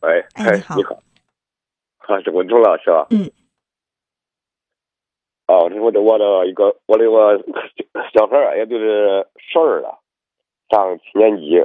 [0.00, 0.94] 喂，哎你好你好，
[1.98, 3.06] 啊，是文忠老师啊。
[3.10, 3.30] 嗯。
[5.46, 7.44] 哦，我的我的一个我的一个
[8.14, 10.00] 小孩儿，也就是十二了，
[10.70, 11.62] 上七年级，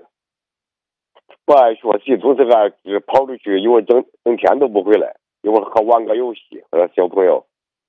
[1.45, 7.45] 不爱学习，总是爱就是跑出去，一会儿整整天都不回来，一会儿和玩个游戏，和他小朋友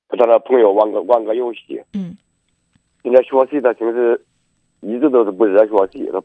[0.09, 1.83] 和他的朋友玩个玩个游戏。
[1.95, 2.17] 嗯
[3.03, 4.25] 现在学习他平时
[4.81, 6.23] 一直都是不热学习，他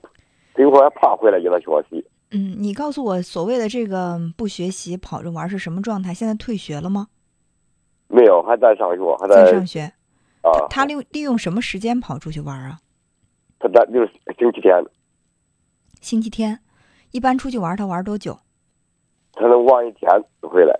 [0.53, 2.05] 这会儿还怕回来给他学习。
[2.31, 6.13] 嗯，你告诉我，所谓的这个不学习跑着玩是什么状态？
[6.13, 7.07] 现在退学了吗？
[8.07, 9.81] 没有，还在上学，还在在上学。
[10.41, 10.51] 啊。
[10.69, 12.79] 他利用利用什么时间跑出去玩啊？
[13.59, 14.73] 他在就是星期天，
[15.99, 16.59] 星期天，
[17.11, 18.39] 一般出去玩他玩多久？
[19.33, 20.09] 他能玩一天
[20.41, 20.73] 回来，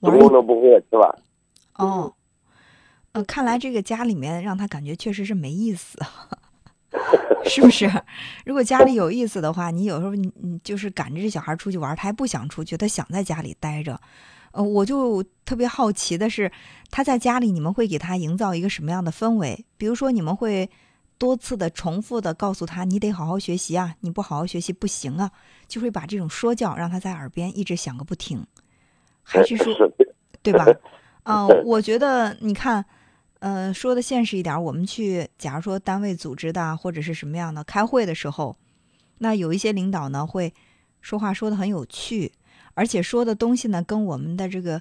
[0.00, 1.18] 玩中午能不回来吃饭。
[1.74, 2.14] 哦，
[3.12, 5.98] 呃，看来这个家里面让他感觉确实是没意思，
[7.44, 7.90] 是不是？
[8.44, 14.00] 如果家里有意思的话，你有时候你你就是赶着这小孩出去玩，他还不想出去，他想在家里待着。
[14.52, 16.52] 呃，我就特别好奇的是，
[16.90, 19.64] 他在家里你们会给他营造一个什么样的氛围？
[19.78, 20.68] 比如说，你们会
[21.16, 25.30] 多次的重复的告诉他，你得好好学习啊，你不好好学习不行啊，
[25.66, 28.46] 就会把这种说教让他在耳边一直响个不停，
[29.22, 29.74] 还是说，
[30.42, 30.66] 对吧？
[31.24, 32.84] 嗯、 我觉得你看，
[33.42, 38.56] 呃，说的现实一点，我们去，假如说单位组织的或者是什么样的开会的时候，
[39.18, 40.54] 那有一些领导呢会
[41.00, 42.30] 说话说的很有趣，
[42.74, 44.80] 而且说的东西呢跟我们的这个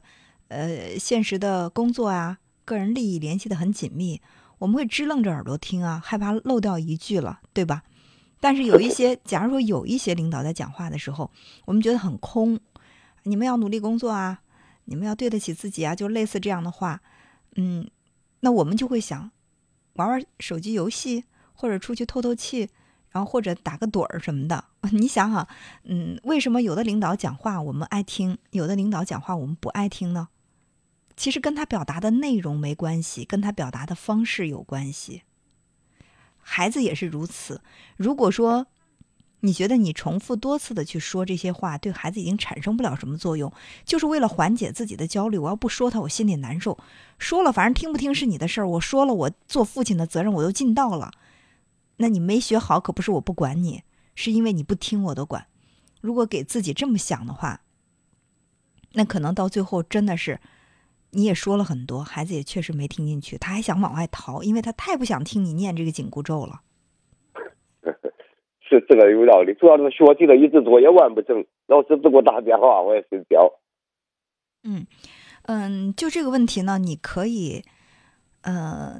[0.49, 4.21] 呃现实的工作啊、个人利益联系的很紧密，
[4.59, 7.81] 我们会支棱着耳朵听啊，害怕漏掉一句了，对吧？
[8.39, 11.31] 但是有一些，假如说有一些领导在讲话的时候，
[11.65, 12.59] 我们觉得很空，
[13.23, 14.41] 你们要努力工作啊，
[14.85, 17.01] 你们要对得起自己啊，就类似这样的话，
[17.55, 17.89] 嗯，
[18.41, 19.31] 那我们就会想
[19.93, 22.69] 玩玩手机游戏，或者出去透透气，
[23.09, 24.65] 然后或者打个盹儿什么的。
[24.91, 25.47] 你想想，
[25.85, 30.29] 嗯，为什么有的领导讲话我们爱听，有的领导讲话我们不爱听呢？
[31.15, 35.23] 其实跟他表达的内容没关系，跟他表达的方式有关系。
[36.39, 37.61] 孩子也是如此。
[37.95, 38.65] 如果说
[39.41, 43.51] 你觉得你重复多次的去说这些话，对孩子已经产生不了什么作用，
[43.83, 45.37] 就是为了缓解自己的焦虑。
[45.37, 46.77] 我要不说他，我心里难受。
[47.17, 48.69] 说了，反正听不听是你的事儿。
[48.69, 51.11] 我说了，我做父亲的责任我都尽到了。
[51.97, 53.83] 那你没学好，可不是我不管你，
[54.15, 55.47] 是因为你不听我的管。
[56.01, 57.61] 如果给自己这么想的话，
[58.93, 60.39] 那可能到最后真的是，
[61.11, 66.61] 你也说了很多，孩子也确实没听进去，他还想往外逃，因为他太不想听你念这个紧箍咒了。
[68.79, 73.51] 是这个有道理，主要是学习的一直作业完不成，老师只给我打电话，我也睡觉。
[74.63, 74.87] 嗯
[75.43, 77.63] 嗯，就这个问题呢，你可以，
[78.43, 78.99] 呃，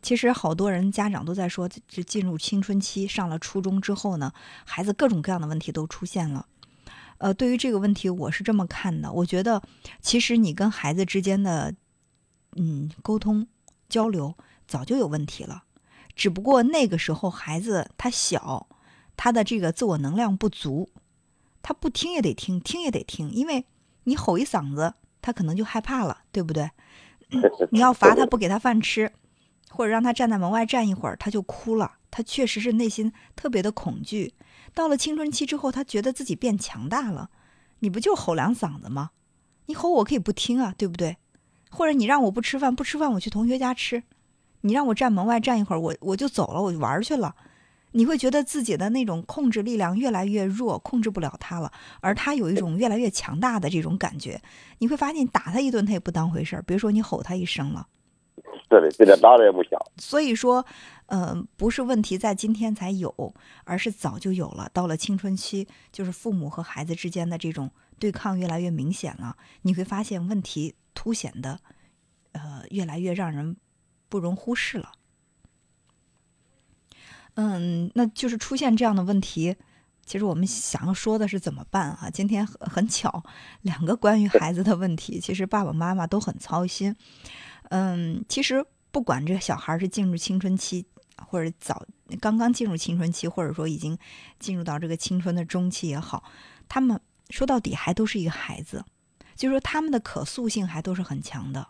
[0.00, 4.32] 其实好多人家长都在说，这进入青春期，上了初中之后呢，
[4.64, 6.46] 孩子各种各样的问题都出现了。
[7.18, 9.60] 呃，对于这个问题，我是这么看的，我觉得
[10.00, 11.74] 其实你跟孩子之间的
[12.56, 13.46] 嗯沟通
[13.88, 14.34] 交流
[14.66, 15.64] 早就有问题了，
[16.14, 18.68] 只不过那个时候孩子他小，
[19.22, 20.88] 他的这个自我能量不足，
[21.60, 23.66] 他不听也得听，听也得听，因为
[24.04, 26.70] 你吼一嗓子，他可能就害怕了，对不对？
[27.70, 29.12] 你要罚他不给他饭吃，
[29.68, 31.98] 或者让他站在门外站一会儿，他就哭了。
[32.10, 34.32] 他确实是内心特别的恐惧。
[34.72, 37.28] 到了青春期之后，他觉得自己变强大了。
[37.80, 39.10] 你不就吼两嗓子吗？
[39.66, 41.18] 你吼我可以不听啊，对不对？
[41.68, 44.02] 或者你让我不吃饭，不吃饭我去同学家吃。
[44.62, 47.36] 你让我站门外站一会儿，我我就走了，我就玩儿去了。
[47.92, 54.40] 你会觉得自己的那种控制力量越来越弱，控制不了他了，而他有一种越来越强大的这种感觉。
[54.78, 57.86] 你会发现，打他一顿他也不当回事儿，别说你吼他一声了。
[58.68, 59.76] 是的，这点打的也不小。
[59.96, 60.64] 所以说，
[61.06, 63.34] 呃，不是问题在今天才有，
[63.64, 64.70] 而是早就有了。
[64.72, 67.68] 到了青春期，就是父母和孩子之间的这种
[67.98, 69.36] 对抗越来越明显了。
[69.62, 71.58] 你会发现问题凸显的，
[72.30, 73.56] 呃，越来越让人
[74.08, 74.92] 不容忽视了。
[77.42, 79.56] 嗯，那就是出现这样的问题，
[80.04, 82.10] 其实我们想要说的是怎么办啊？
[82.12, 83.22] 今天很很巧，
[83.62, 86.94] 两个关于孩子的问题，其实爸爸妈妈都很操心。
[87.70, 90.84] 嗯，其实不管这个小孩是进入青春期，
[91.16, 91.82] 或者早
[92.20, 93.96] 刚刚进入青春期，或者说已经
[94.38, 96.22] 进入到这个青春的中期也好，
[96.68, 97.00] 他们
[97.30, 98.84] 说到底还都是一个孩子，
[99.34, 101.68] 就是说他们的可塑性还都是很强的。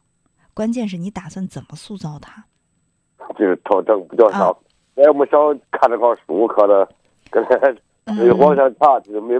[0.52, 2.44] 关键是你打算怎么塑造他？
[3.38, 4.60] 就是头疼比较少。
[4.96, 5.38] 哎，我们想
[5.70, 6.86] 看那个书，可能
[7.30, 7.44] 跟
[8.04, 9.34] 那网上查，就是没，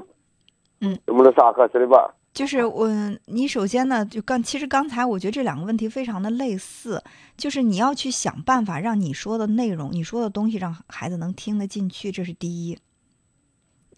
[0.80, 2.14] 嗯，没得啥合适的吧。
[2.32, 2.88] 就是我，
[3.26, 7.02] 你首先呢，就刚其实刚才我觉得这两个问题非常的类似，
[7.36, 12.78] 就是你要去想办法让你说的内容、你说的东西让孩子能听得进去，这是第一。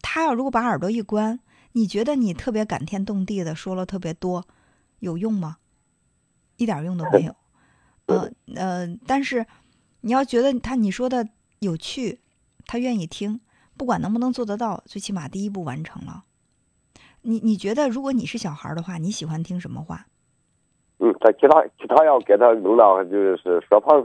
[0.00, 1.38] 他要如果把耳朵一关，
[1.72, 4.44] 你觉得你特别感天动地的说了特别多，
[5.00, 5.58] 有用吗？
[6.56, 7.37] 一点用都没有。
[8.06, 9.44] 呃呃，但是
[10.00, 11.28] 你要觉得他你说的
[11.62, 12.19] 有趣，
[12.67, 13.41] 他愿意听，
[13.79, 16.25] 不管能不能做得到，最起码第一步完成了。
[17.23, 20.06] 你你觉得如果你是小孩的话，你喜欢听什么话？
[20.99, 24.03] 嗯，他其他其他要给他弄到就是说旁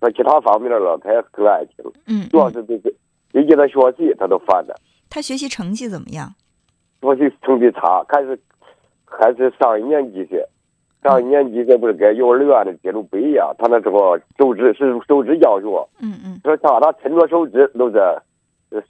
[0.00, 1.84] 在其他方面了，他也更爱听。
[2.06, 2.90] 嗯，主要是这个
[3.32, 4.74] 一见他学习，他都烦的。
[5.10, 6.34] 他学习成绩怎么样？
[7.02, 8.40] 学习成绩差，开始
[9.04, 10.42] 还是上一年级去。
[11.04, 15.66] 上一年级这不是跟幼儿园的节奏不一样，他那时候手指是手指教学。
[16.00, 16.40] 嗯嗯。
[16.42, 17.98] 说他他抻着手指都是，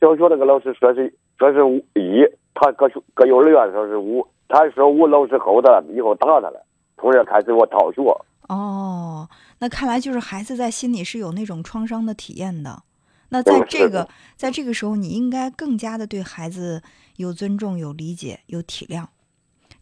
[0.01, 1.59] 小学那个老师说是说是
[1.95, 2.25] 一，
[2.55, 6.65] 他搁搁幼儿园说是五，他说五老师吼他，以后打他了。
[6.97, 8.01] 从这开始我逃学。
[8.49, 9.29] 哦，
[9.59, 12.83] 那看来就是孩子在心里是有那种创伤的体验的。
[13.31, 14.07] 那在这个
[14.37, 16.81] 在这个时候，你应该更加的对孩子
[17.17, 19.05] 有尊重、有理解、有体谅。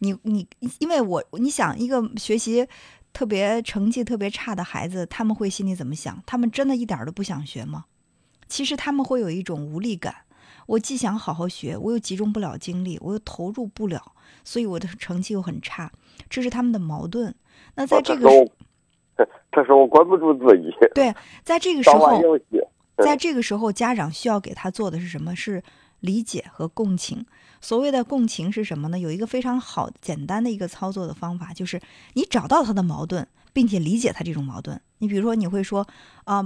[0.02, 0.46] 你你，
[0.80, 2.66] 因为我你想一个学习
[3.12, 6.20] 特别成绩特别差的孩子，他们会心里怎么想？
[6.26, 7.84] 他们真的一点都不想学吗？
[8.48, 10.14] 其实他们会有一种无力感。
[10.66, 14.00] 我既想好好学，我又集中不了精力，我又投入不了，
[14.42, 15.90] 所以我的成绩又很差，
[16.28, 17.32] 这是他们的矛盾。
[17.76, 18.28] 那在这个，
[19.52, 20.70] 他说我管不住自己。
[20.94, 21.14] 对，
[21.44, 22.20] 在这个时候，
[22.98, 25.36] 在这个时候，家长需要给他做的是什么？
[25.36, 25.62] 是
[26.00, 27.24] 理解和共情。
[27.62, 28.98] 所谓的共情是什么呢？
[28.98, 31.80] 有一个非常好简单的一个操作的方法，就是
[32.14, 34.78] 你找到他的矛盾，并且理解他这种矛盾。
[34.98, 35.86] 你比如说，你会说
[36.24, 36.42] 啊，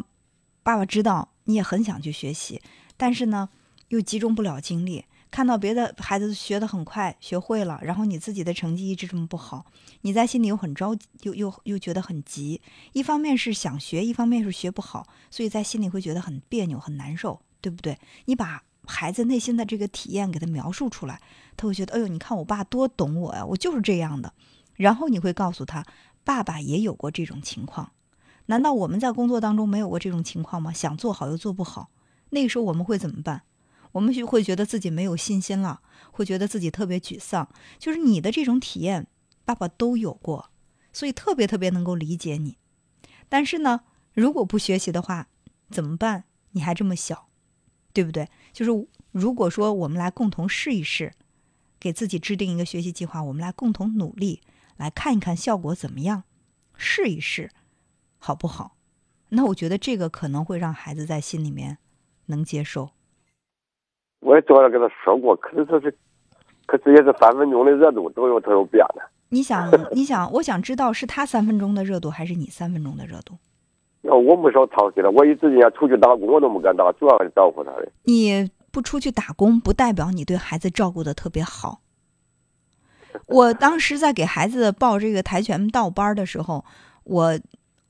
[0.63, 2.61] 爸爸知道你也很想去学习，
[2.99, 3.49] 但是呢，
[3.89, 5.07] 又集中不了精力。
[5.31, 9.67] 看到别的孩子学得很快，学会了，然后你自己的成绩一直这么不好，
[10.03, 12.61] 你在心里又很着急，又又又觉得很急。
[12.93, 17.99] 一方面是想学，一方面是学不好，所以在心里会觉得很别扭、很难受，对不对？
[18.27, 18.63] 你把。
[18.87, 21.21] 孩子内心的这个体验给他描述出来，
[21.56, 24.33] 他会觉得，哎呦，你看我爸多懂我呀，我就是这样的。
[24.75, 25.85] 然后你会告诉他，
[26.25, 27.93] 爸爸也有过这种情况。
[28.47, 30.73] 难道我们在工作当中没有过这种情况吗？
[30.73, 31.91] 想做好又做不好，
[32.31, 33.43] 那个时候我们会怎么办？
[33.93, 35.81] 我们就会觉得自己没有信心了，
[36.12, 37.49] 会觉得自己特别沮丧。
[37.79, 39.06] 就是你的这种体验，
[39.44, 40.50] 爸爸都有过，
[40.93, 42.59] 所以特别特别能够理解你。
[43.29, 43.81] 但是呢，
[44.12, 45.29] 如果不学习的话，
[45.71, 46.25] 怎么办？
[46.50, 47.29] 你还这么小。
[47.96, 48.28] 对不对？
[48.52, 51.14] 就是如果说我们来共同试一试，
[51.81, 54.43] 给自己制定一个学习计划，我们来共同努力，
[54.76, 56.25] 来看一看效果怎么样，
[56.76, 57.50] 试一试，
[58.19, 58.76] 好不好？
[59.31, 61.78] 那我觉得这个可能会让孩子在心里面
[62.26, 62.90] 能接受。
[64.20, 65.96] 我也早点跟他说过，可是他是，
[66.66, 69.00] 可是也是三分钟的热度，都有他有变的。
[69.31, 73.38] 你想，你想，我想知道是他三分钟的热度，还是你三分钟的热度？
[74.14, 77.91] 我没少操心了，我一直要出去打工，我都没敢打，主要是照顾他的。
[78.05, 81.81] 你不出去打工，不代表你对孩子照顾的特别好。
[83.26, 86.62] 我当时在给孩子报这个跆拳道班的时候，
[87.05, 87.38] 我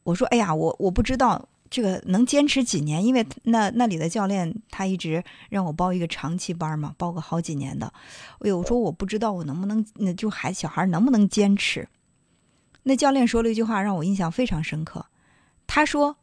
[0.04, 7.92] 我说：“哎呀，我我不知道这个能坚持几年，因为那那里的教练他一直让我报一个长期班嘛，报个好几年的。
[8.38, 11.88] 哎呦，我说我不知道我能不能，那就孩小孩能不能坚持？
[12.84, 15.04] 那教练说了一句话，让我印象非常深刻。”
[15.66, 16.18] 他说：“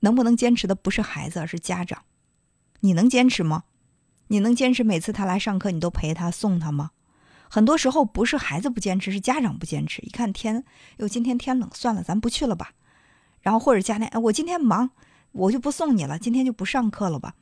[0.00, 2.04] 能不能坚持的不是孩子，而是家长。
[2.80, 3.64] 你能坚持吗？
[4.28, 6.90] 你能坚持每次他来上课，你都陪他送他吗？
[7.48, 10.02] 很多时候不是孩子不坚持，是家长不坚持。
[10.02, 10.64] 一看天，
[10.96, 12.72] 哟，今天天冷，算了，咱不去了吧。
[13.42, 14.90] 然后或者家里，哎，我今天忙，
[15.32, 17.34] 我就不送你了，今天就不上课了吧。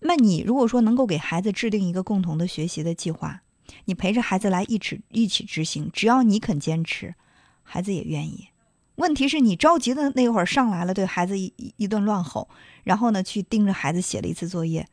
[0.00, 3.42] 那你如果说能够给孩子制定一个共同的学习的计划，
[3.84, 7.14] 你陪着孩子来一起一起执行，只要你肯坚持，
[7.62, 8.48] 孩子也愿意。”
[8.96, 12.48] 问题是你着急的那会儿上来了，对孩子一一顿乱吼，
[12.84, 14.86] 然后呢去盯着孩子写了一次作业，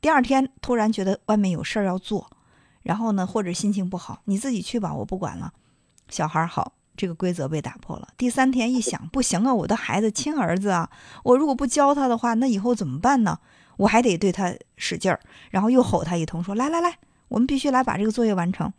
[0.00, 2.30] 第二天突然觉得外面有事儿要做，
[2.82, 5.52] 然后呢或者心情不好，你自己去吧，我不管了。
[6.08, 8.08] 小孩儿好，这个规则被打破了。
[8.16, 10.90] 第三天一想，不行啊，我的孩子亲儿子啊，
[11.24, 13.38] 我如果不教他的话，那以后怎么办呢？
[13.76, 15.18] 我还得对他使劲儿，
[15.50, 18.72] 然后又吼他一通，说来来来，我们必须来把这个作业完成。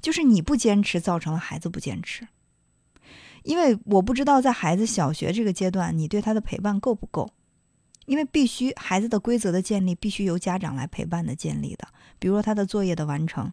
[0.00, 2.26] 就是你不坚持，造成了孩子不坚持。
[3.46, 7.30] 因为我不知道在孩子小学这个阶段，你对他的陪伴够不够？
[8.06, 11.86] 因为必须孩子的规则的建立必须由家长来陪伴的建立的。
[12.18, 13.52] 比如说他的作业的完成，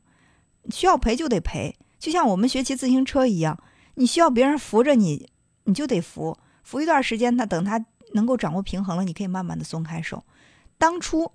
[0.71, 3.57] 需要陪就得陪，就像我们学骑自行车一样，
[3.93, 5.29] 你需要别人扶着你，
[5.65, 7.85] 你就得扶，扶一段时间，他等他
[8.15, 10.23] 能够掌握平衡了，你可以慢慢的松开手。
[10.79, 11.31] 当初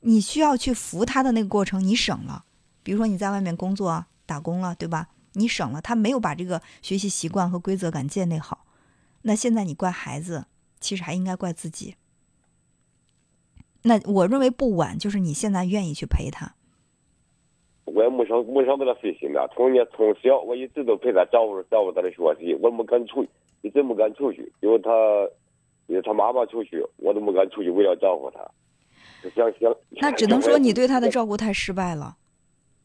[0.00, 2.44] 你需要去扶他的那个过程，你省了。
[2.82, 5.08] 比如说你在外面工作打工了，对吧？
[5.34, 8.66] 你省了，他没有把这个学习习惯和规则感建立好，
[9.22, 10.46] 那现在你怪孩子，
[10.80, 11.96] 其实还应该怪自己。
[13.82, 16.54] 那我认为不晚，就是你现在愿意去陪他。
[17.84, 19.46] 我也没少没少给他费心的。
[19.54, 23.22] 从年从小，我一直都陪他照顾照顾他的学习，我没敢出，
[23.60, 24.90] 一直没敢出去，因为他，
[25.86, 28.40] 因为他妈妈出去，我都没敢出去，为了照顾他。
[29.34, 32.16] 想想，那只能说你对他的照顾太失败了。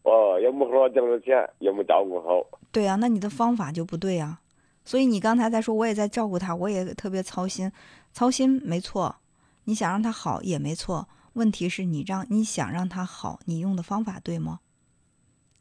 [0.03, 2.59] 哦，也没好好挣着钱，也没照顾好。
[2.71, 4.39] 对呀，那你的方法就不对呀。
[4.85, 7.71] 所以你刚才在说，我也在照顾他，我也特别操心，
[8.11, 9.17] 操心没错。
[9.65, 14.61] 你想让他好也没错，问题是你让你想让他好，你用的方法对吗？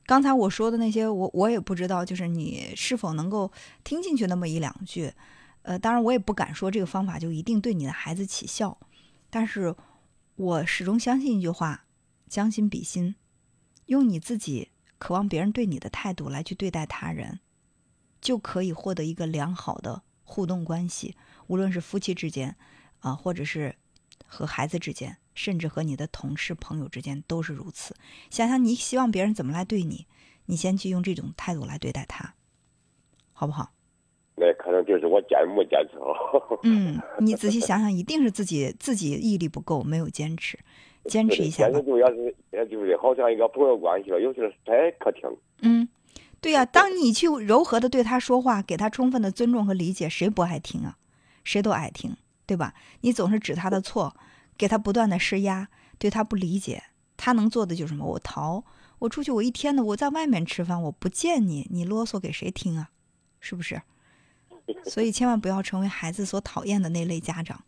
[0.06, 3.52] 刚才我说的那些，我我也不知道，就是你是否能够
[3.84, 5.12] 听进去那么一两句。
[5.62, 8.78] 呃，当然我也不敢说这个方法就一定对你的孩子起效，
[9.28, 9.74] 但是
[10.36, 11.84] 我始终相信一句话：
[12.26, 13.16] 将心比心。
[13.88, 17.40] 用你自己渴望别人对你的态度来去对待他人，
[18.20, 21.14] 就可以获得一个良好的互动关系。
[21.46, 22.56] 无论是夫妻之间，
[23.00, 23.74] 啊，或者是
[24.26, 27.96] 和孩子之间，甚至和你的同事朋友之间，都是如此。
[28.30, 30.06] 想想你希望别人怎么来对你，
[30.46, 32.34] 你先去用这种态度来对待他，
[33.32, 33.72] 好不好？
[34.40, 36.60] 那可能就是我坚没坚持好。
[36.62, 40.58] 嗯，你仔细 想想，一定是自己自己毅力不够，没有坚持。
[41.04, 41.70] 坚持一下吧。
[41.70, 45.22] 现在就要是，也就是好像一个朋友关系了，有时太可听。
[45.62, 45.88] 嗯，
[46.40, 50.96] 对呀，当你去柔和的对他说话，给他充分的尊重和理解，谁不爱听啊？
[51.44, 52.74] 谁都爱听，对吧？
[53.00, 54.14] 你总是指他的错，
[54.56, 56.82] 给他不断的施压，对他不理解，
[57.16, 58.04] 他能做的就是什么？
[58.04, 58.64] 我逃，
[58.98, 62.90] 我出去，我一天的我在外面吃饭，我不见你，你啰嗦给谁听啊？
[63.40, 63.80] 是不是？
[64.84, 67.64] 所以千万不要成为孩子所讨厌的那类家长，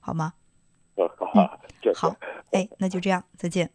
[0.00, 0.32] 好吗？
[1.94, 2.10] 好。
[2.10, 2.16] 好，
[2.52, 3.70] 哎，那就这样，再见。